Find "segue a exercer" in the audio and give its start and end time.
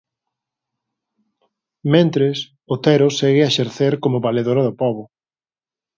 3.09-3.93